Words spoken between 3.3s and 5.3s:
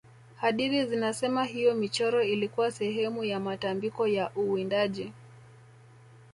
matambiko ya uwindaji